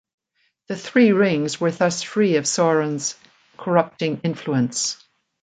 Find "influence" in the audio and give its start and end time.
4.23-4.97